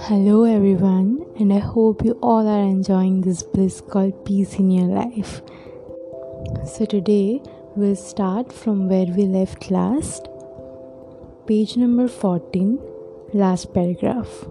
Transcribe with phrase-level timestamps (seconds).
[0.00, 4.84] Hello, everyone, and I hope you all are enjoying this bliss called peace in your
[4.84, 5.40] life.
[6.66, 7.40] So, today
[7.74, 10.28] we'll start from where we left last,
[11.46, 12.78] page number 14,
[13.32, 14.44] last paragraph.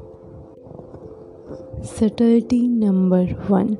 [1.83, 3.77] Subtlety number one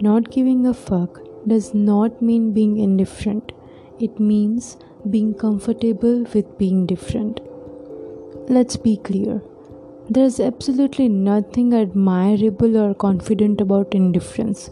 [0.00, 3.52] Not giving a fuck does not mean being indifferent,
[4.00, 4.78] it means
[5.10, 7.40] being comfortable with being different.
[8.48, 9.42] Let's be clear
[10.10, 14.70] there's absolutely nothing admirable or confident about indifference.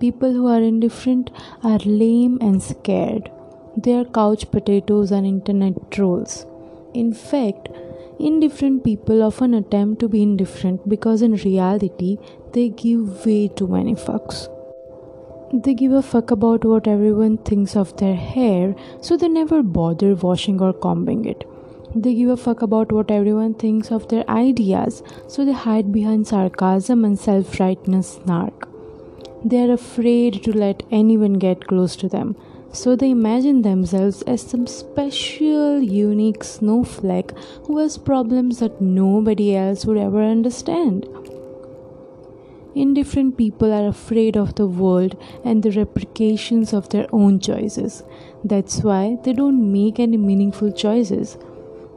[0.00, 1.30] People who are indifferent
[1.62, 3.30] are lame and scared.
[3.76, 6.46] They are couch potatoes and internet trolls.
[6.94, 7.68] In fact,
[8.18, 12.16] indifferent people often attempt to be indifferent because in reality
[12.52, 14.48] they give way too many fucks.
[15.62, 20.16] They give a fuck about what everyone thinks of their hair, so they never bother
[20.16, 21.44] washing or combing it.
[21.94, 26.26] They give a fuck about what everyone thinks of their ideas, so they hide behind
[26.26, 28.68] sarcasm and self righteous snark.
[29.44, 32.34] They are afraid to let anyone get close to them,
[32.72, 37.30] so they imagine themselves as some special, unique snowflake
[37.66, 41.06] who has problems that nobody else would ever understand.
[42.74, 48.02] Indifferent people are afraid of the world and the repercussions of their own choices.
[48.42, 51.38] That's why they don't make any meaningful choices.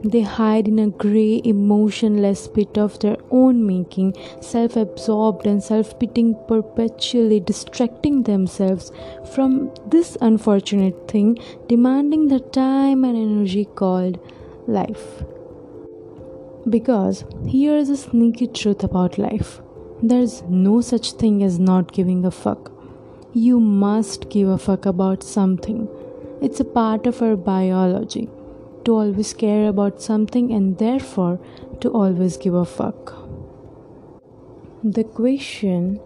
[0.04, 5.98] They hide in a grey, emotionless pit of their own making, self absorbed and self
[5.98, 8.92] pitying, perpetually distracting themselves
[9.34, 14.20] from this unfortunate thing, demanding the time and energy called
[14.68, 15.24] life.
[16.70, 19.60] Because here is a sneaky truth about life
[20.02, 22.72] there's no such thing as not giving a fuck.
[23.32, 25.88] You must give a fuck about something,
[26.40, 28.28] it's a part of our biology
[28.84, 31.40] to always care about something and therefore
[31.80, 33.12] to always give a fuck.
[34.84, 36.00] The question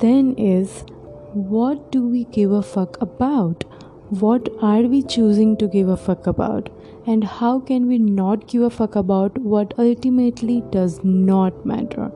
[0.00, 0.84] then is
[1.32, 3.64] what do we give a fuck about?
[4.10, 6.68] What are we choosing to give a fuck about?
[7.06, 12.12] And how can we not give a fuck about what ultimately does not matter?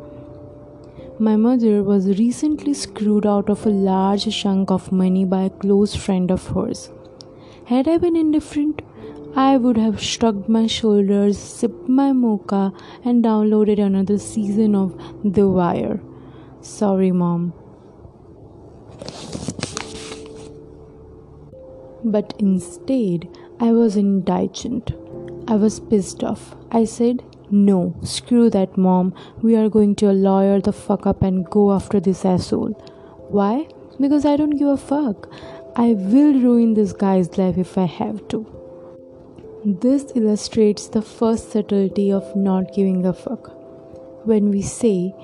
[1.19, 5.95] My mother was recently screwed out of a large chunk of money by a close
[5.97, 6.91] friend of hers.
[7.65, 8.83] Had I been indifferent,
[9.35, 12.71] I would have shrugged my shoulders, sipped my mocha,
[13.03, 14.95] and downloaded another season of
[15.25, 16.03] The Wire.
[16.61, 17.55] Sorry, mom.
[22.05, 23.27] But instead,
[23.59, 24.93] I was indignant.
[25.49, 26.55] I was pissed off.
[26.71, 29.15] I said, No, screw that, mom.
[29.41, 32.73] We are going to a lawyer the fuck up and go after this asshole.
[33.29, 33.69] Why?
[34.01, 35.29] Because I don't give a fuck.
[35.77, 38.47] I will ruin this guy's life if I have to.
[39.65, 43.53] This illustrates the first subtlety of not giving a fuck.
[44.27, 45.15] When we say,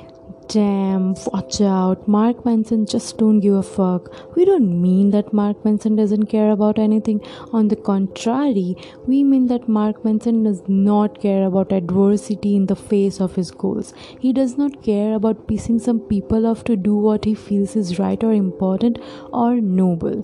[0.53, 5.65] damn, watch out, Mark Manson just don't give a fuck, we don't mean that Mark
[5.65, 7.23] Manson doesn't care about anything.
[7.55, 8.77] On the contrary,
[9.07, 13.51] we mean that Mark Manson does not care about adversity in the face of his
[13.51, 13.95] goals.
[14.21, 17.99] He does not care about pissing some people off to do what he feels is
[17.99, 18.99] right or important
[19.33, 20.21] or noble.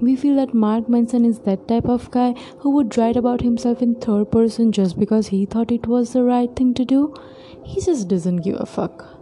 [0.00, 3.80] We feel that Mark Manson is that type of guy who would write about himself
[3.80, 7.14] in third person just because he thought it was the right thing to do.
[7.64, 9.17] He just doesn't give a fuck.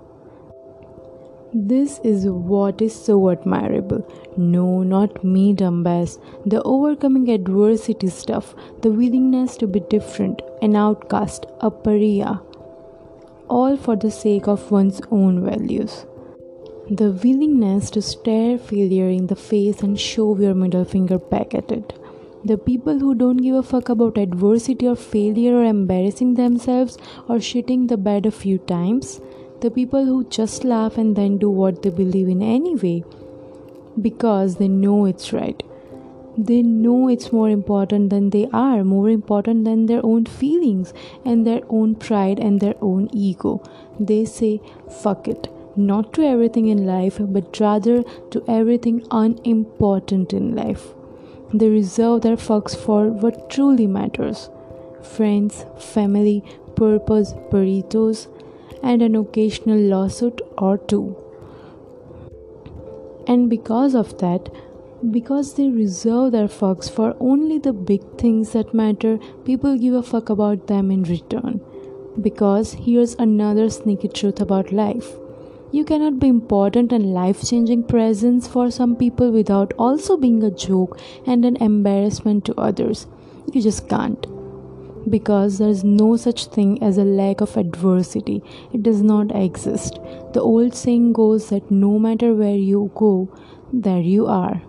[1.55, 4.05] This is what is so admirable.
[4.37, 6.19] No, not me, dumbass.
[6.45, 12.39] The overcoming adversity stuff, the willingness to be different, an outcast, a pariah.
[13.49, 16.05] All for the sake of one's own values.
[16.91, 21.71] The willingness to stare failure in the face and shove your middle finger back at
[21.71, 21.93] it.
[22.45, 26.99] The people who don't give a fuck about adversity or failure or embarrassing themselves
[27.29, 29.21] or shitting the bed a few times.
[29.61, 33.05] The people who just laugh and then do what they believe in anyway
[34.01, 35.63] because they know it's right.
[36.37, 40.93] They know it's more important than they are, more important than their own feelings
[41.25, 43.63] and their own pride and their own ego.
[43.99, 44.61] They say,
[45.03, 50.95] fuck it not to everything in life, but rather to everything unimportant in life.
[51.53, 54.51] They reserve their fucks for what truly matters
[55.03, 56.43] friends, family,
[56.75, 58.27] purpose, burritos,
[58.93, 61.05] and an occasional lawsuit or two.
[63.27, 64.49] And because of that,
[65.11, 70.03] because they reserve their fucks for only the big things that matter, people give a
[70.03, 71.61] fuck about them in return.
[72.21, 75.15] Because here's another sneaky truth about life
[75.73, 80.51] you cannot be important and life changing presence for some people without also being a
[80.51, 83.07] joke and an embarrassment to others.
[83.53, 84.36] You just can't.
[85.09, 88.43] Because there is no such thing as a lack of adversity,
[88.73, 90.01] it does not exist.
[90.33, 93.29] The old saying goes that no matter where you go,
[93.73, 94.63] there you are.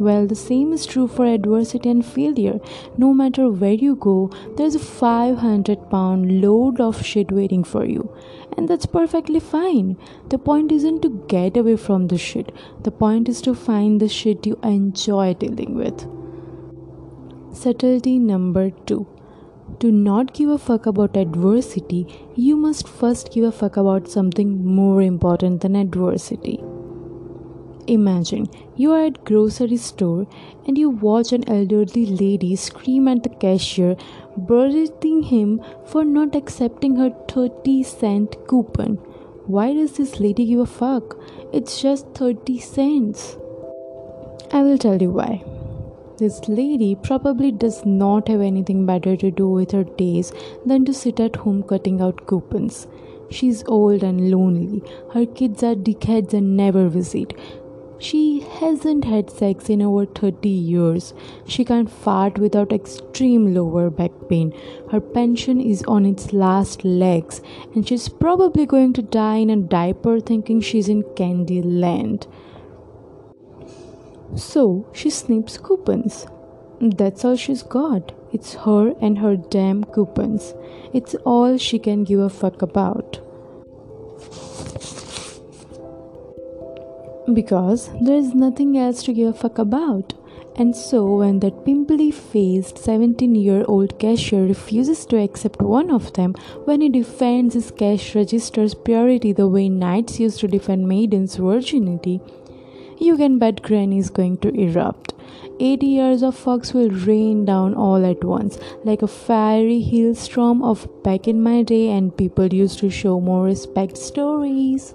[0.00, 2.58] Well, the same is true for adversity and failure.
[2.96, 8.10] No matter where you go, there's a 500 pound load of shit waiting for you.
[8.56, 9.98] And that's perfectly fine.
[10.30, 12.50] The point isn't to get away from the shit,
[12.82, 16.06] the point is to find the shit you enjoy dealing with.
[17.54, 19.06] Subtlety number two.
[19.80, 22.06] To not give a fuck about adversity,
[22.36, 26.62] you must first give a fuck about something more important than adversity.
[27.86, 28.46] Imagine
[28.76, 30.26] you are at grocery store
[30.66, 33.96] and you watch an elderly lady scream at the cashier
[34.46, 38.96] berating him for not accepting her 30 cent coupon.
[39.46, 41.16] Why does this lady give a fuck?
[41.54, 43.38] It's just 30 cents.
[44.52, 45.42] I will tell you why.
[46.20, 50.34] This lady probably does not have anything better to do with her days
[50.66, 52.86] than to sit at home cutting out coupons.
[53.30, 54.82] She's old and lonely.
[55.14, 57.32] Her kids are dickheads and never visit.
[57.98, 61.14] She hasn't had sex in over 30 years.
[61.46, 64.52] She can't fart without extreme lower back pain.
[64.90, 67.40] Her pension is on its last legs,
[67.74, 72.26] and she's probably going to die in a diaper thinking she's in candy land.
[74.36, 76.26] So she snips coupons.
[76.80, 78.12] That's all she's got.
[78.32, 80.54] It's her and her damn coupons.
[80.92, 83.20] It's all she can give a fuck about.
[87.34, 90.14] because there is nothing else to give a fuck about.
[90.56, 96.12] And so, when that pimply faced 17 year old cashier refuses to accept one of
[96.14, 96.34] them,
[96.64, 102.20] when he defends his cash register's purity the way knights used to defend maidens' virginity,
[103.00, 105.14] you can bet Granny is going to erupt.
[105.58, 110.88] 80 years of fucks will rain down all at once, like a fiery hailstorm of
[111.02, 114.94] back in my day, and people used to show more respect stories.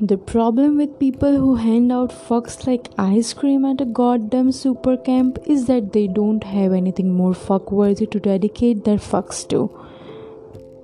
[0.00, 4.96] The problem with people who hand out fucks like ice cream at a goddamn super
[4.96, 9.68] camp is that they don't have anything more fuckworthy to dedicate their fucks to.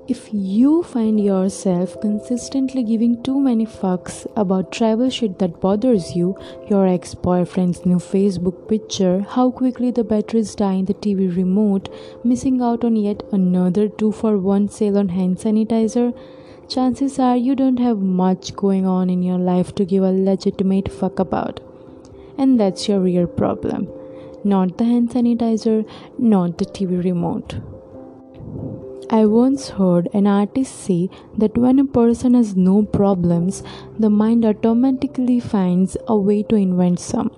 [0.09, 6.39] If you find yourself consistently giving too many fucks about tribal shit that bothers you,
[6.71, 11.93] your ex boyfriend's new Facebook picture, how quickly the batteries die in the TV remote,
[12.23, 16.17] missing out on yet another 2 for 1 sale on hand sanitizer,
[16.69, 20.89] chances are you don't have much going on in your life to give a legitimate
[20.89, 21.59] fuck about.
[22.39, 23.89] And that's your real problem.
[24.45, 25.85] Not the hand sanitizer,
[26.17, 27.57] not the TV remote.
[29.09, 33.63] I once heard an artist say that when a person has no problems,
[33.97, 37.31] the mind automatically finds a way to invent some.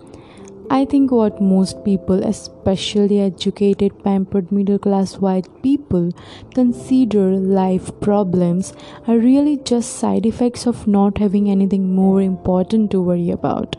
[0.70, 6.11] I think what most people, especially educated, pampered, middle class white people,
[6.55, 8.73] consider life problems
[9.06, 13.76] are really just side effects of not having anything more important to worry about.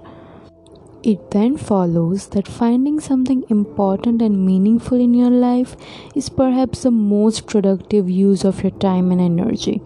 [1.02, 5.76] It then follows that finding something important and meaningful in your life
[6.14, 9.82] is perhaps the most productive use of your time and energy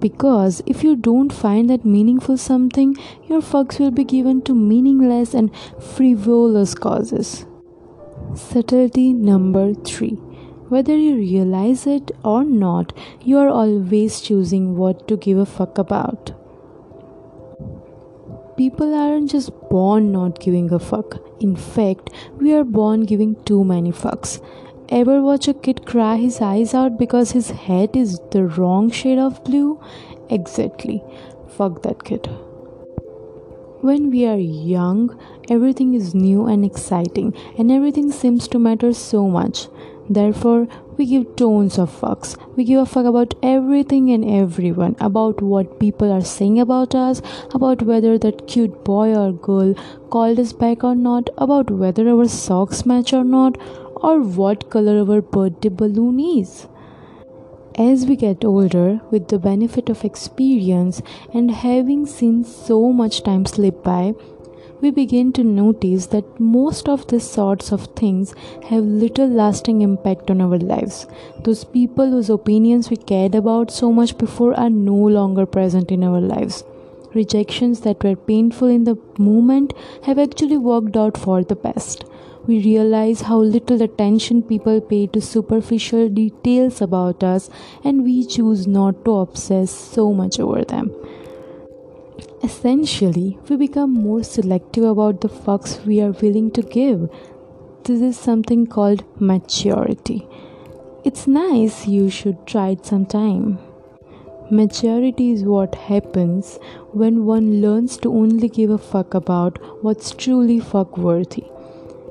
[0.00, 2.96] because if you don't find that meaningful something,
[3.26, 5.50] your fucks will be given to meaningless and
[5.80, 7.46] frivolous causes.
[8.34, 10.18] Subtlety number three.
[10.68, 12.92] Whether you realize it or not,
[13.22, 16.37] you are always choosing what to give a fuck about.
[18.58, 21.18] People aren't just born not giving a fuck.
[21.38, 22.10] In fact,
[22.40, 24.42] we are born giving too many fucks.
[24.88, 29.20] Ever watch a kid cry his eyes out because his head is the wrong shade
[29.20, 29.80] of blue?
[30.28, 31.04] Exactly.
[31.56, 32.26] Fuck that kid.
[33.80, 35.16] When we are young,
[35.48, 39.68] everything is new and exciting, and everything seems to matter so much.
[40.08, 42.36] Therefore, we give tons of fucks.
[42.56, 47.20] We give a fuck about everything and everyone, about what people are saying about us,
[47.54, 49.74] about whether that cute boy or girl
[50.10, 53.58] called us back or not, about whether our socks match or not,
[53.96, 56.66] or what color our birthday balloon is.
[57.76, 61.00] As we get older, with the benefit of experience
[61.32, 64.14] and having seen so much time slip by,
[64.80, 68.34] we begin to notice that most of these sorts of things
[68.68, 71.06] have little lasting impact on our lives.
[71.44, 76.04] Those people whose opinions we cared about so much before are no longer present in
[76.04, 76.64] our lives.
[77.14, 79.72] Rejections that were painful in the moment
[80.04, 82.04] have actually worked out for the best
[82.48, 87.50] we realize how little attention people pay to superficial details about us
[87.84, 90.90] and we choose not to obsess so much over them.
[92.42, 97.08] Essentially, we become more selective about the fucks we are willing to give.
[97.84, 100.26] this is something called maturity.
[101.04, 103.58] It's nice, you should try it sometime.
[104.50, 106.58] Maturity is what happens
[106.92, 111.44] when one learns to only give a fuck about what's truly fuck worthy.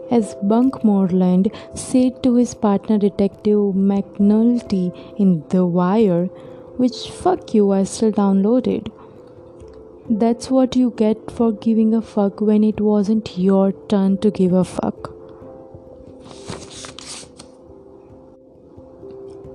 [0.10, 4.86] As Bunk Moreland said to his partner detective McNulty
[5.18, 6.26] in The Wire,
[6.78, 8.92] which fuck you I still downloaded.
[10.10, 14.54] That's what you get for giving a fuck when it wasn't your turn to give
[14.54, 15.12] a fuck.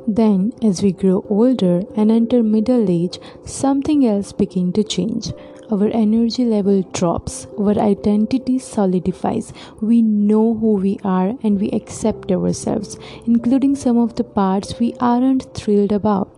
[0.07, 5.33] Then, as we grow older and enter middle age, something else begins to change.
[5.71, 9.55] Our energy level drops, our identity solidifies.
[9.81, 14.95] We know who we are and we accept ourselves, including some of the parts we
[15.01, 16.32] aren't thrilled about.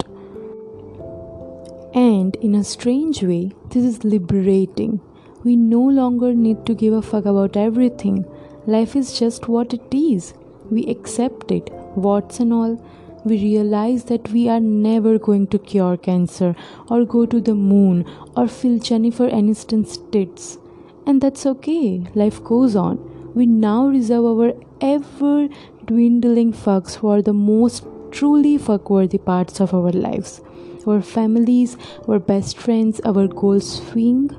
[1.94, 5.00] And in a strange way, this is liberating.
[5.44, 8.24] We no longer need to give a fuck about everything.
[8.66, 10.34] Life is just what it is.
[10.72, 12.84] We accept it, warts and all.
[13.24, 16.56] We realize that we are never going to cure cancer
[16.90, 18.04] or go to the moon
[18.36, 20.58] or fill Jennifer Aniston's tits.
[21.06, 22.98] And that's okay, life goes on.
[23.34, 25.48] We now reserve our ever
[25.84, 30.40] dwindling fucks for the most truly fuckworthy parts of our lives
[30.86, 31.76] our families,
[32.08, 34.30] our best friends, our goals swing.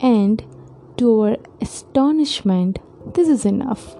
[0.00, 0.44] And
[0.96, 2.78] to our astonishment,
[3.14, 3.96] this is enough.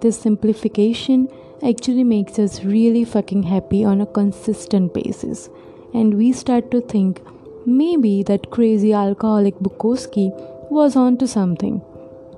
[0.00, 1.28] This simplification
[1.66, 5.48] actually makes us really fucking happy on a consistent basis.
[5.94, 7.22] And we start to think
[7.64, 10.30] maybe that crazy alcoholic Bukowski
[10.70, 11.82] was onto something.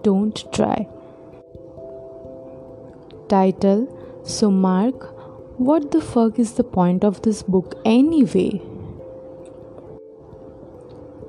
[0.02, 0.88] Don't try.
[3.28, 5.17] Title So, Mark,
[5.59, 8.62] what the fuck is the point of this book anyway?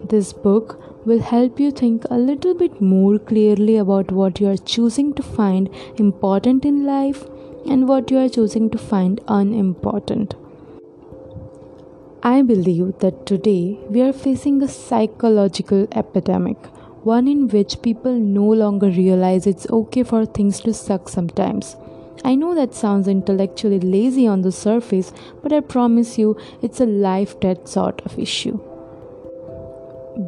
[0.08, 4.58] This book will help you think a little bit more clearly about what you are
[4.58, 5.68] choosing to find
[5.98, 7.26] important in life
[7.68, 10.36] and what you are choosing to find unimportant.
[12.22, 16.58] I believe that today we are facing a psychological epidemic,
[17.04, 21.76] one in which people no longer realize it's okay for things to suck sometimes
[22.24, 26.86] I know that sounds intellectually lazy on the surface, but I promise you it's a
[26.86, 28.60] life death sort of issue.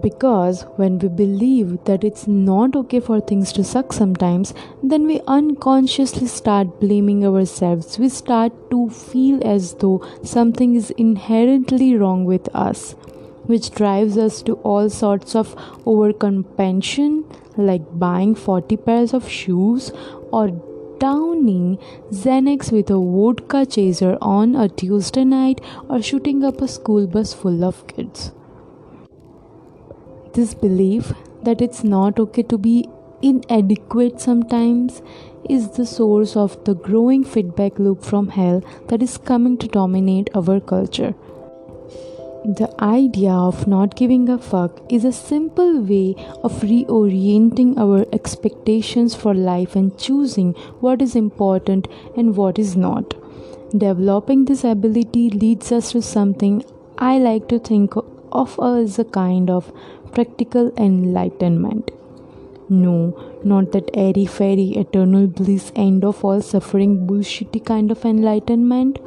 [0.01, 5.19] Because when we believe that it's not okay for things to suck sometimes, then we
[5.27, 7.99] unconsciously start blaming ourselves.
[7.99, 12.93] We start to feel as though something is inherently wrong with us,
[13.43, 17.25] which drives us to all sorts of overcompensation,
[17.57, 19.91] like buying 40 pairs of shoes
[20.31, 20.51] or
[21.01, 21.79] downing
[22.11, 27.33] Xanax with a vodka chaser on a Tuesday night or shooting up a school bus
[27.33, 28.31] full of kids.
[30.33, 31.11] This belief
[31.43, 32.87] that it's not okay to be
[33.21, 35.01] inadequate sometimes
[35.49, 40.29] is the source of the growing feedback loop from hell that is coming to dominate
[40.35, 41.15] our culture.
[42.43, 49.13] The idea of not giving a fuck is a simple way of reorienting our expectations
[49.13, 53.13] for life and choosing what is important and what is not.
[53.77, 56.65] Developing this ability leads us to something
[56.97, 57.93] I like to think
[58.31, 59.71] of as a kind of
[60.11, 61.91] practical enlightenment.
[62.69, 68.97] No, not that airy fairy eternal bliss end of all suffering bullshitty kind of enlightenment.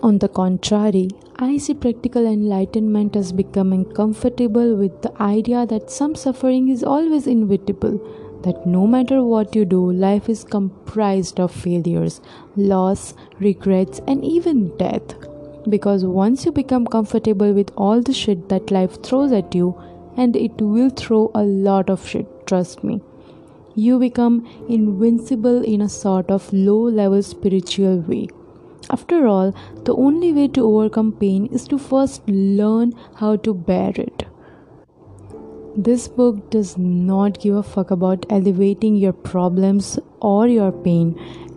[0.00, 6.16] On the contrary, I see practical enlightenment as becoming comfortable with the idea that some
[6.16, 8.00] suffering is always inevitable,
[8.42, 12.20] that no matter what you do, life is comprised of failures,
[12.56, 15.14] loss, regrets, and even death.
[15.68, 19.80] Because once you become comfortable with all the shit that life throws at you,
[20.16, 23.00] and it will throw a lot of shit, trust me,
[23.76, 28.26] you become invincible in a sort of low level spiritual way.
[28.90, 29.54] After all,
[29.84, 34.24] the only way to overcome pain is to first learn how to bear it.
[35.76, 41.16] This book does not give a fuck about elevating your problems or your pain,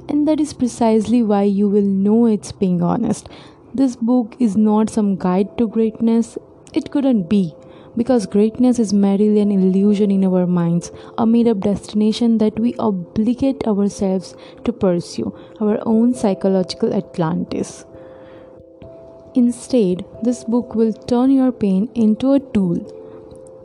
[0.09, 3.29] and that is precisely why you will know it's being honest.
[3.73, 6.37] This book is not some guide to greatness,
[6.73, 7.55] it couldn't be
[7.97, 12.75] because greatness is merely an illusion in our minds, a made up destination that we
[12.75, 17.85] obligate ourselves to pursue, our own psychological Atlantis.
[19.33, 22.79] Instead, this book will turn your pain into a tool,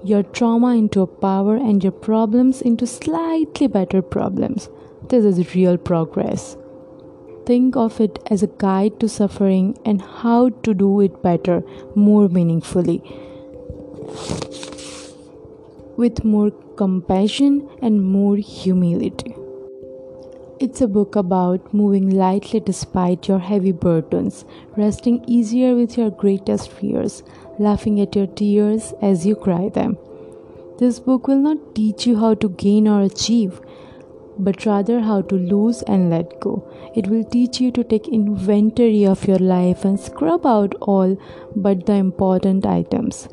[0.04, 4.68] your trauma into a power, and your problems into slightly better problems.
[5.08, 6.56] This is real progress.
[7.46, 11.62] Think of it as a guide to suffering and how to do it better,
[11.94, 13.02] more meaningfully
[15.96, 19.34] with more compassion and more humility.
[20.58, 24.44] It's a book about moving lightly despite your heavy burdens,
[24.76, 27.22] resting easier with your greatest fears,
[27.58, 29.98] laughing at your tears as you cry them.
[30.78, 33.60] This book will not teach you how to gain or achieve,
[34.38, 36.66] but rather how to lose and let go.
[36.94, 41.18] It will teach you to take inventory of your life and scrub out all
[41.54, 43.28] but the important items.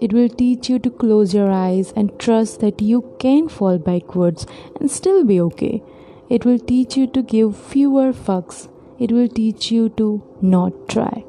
[0.00, 4.46] It will teach you to close your eyes and trust that you can fall backwards
[4.80, 5.82] and still be okay.
[6.28, 8.68] It will teach you to give fewer fucks.
[8.98, 11.24] It will teach you to not try.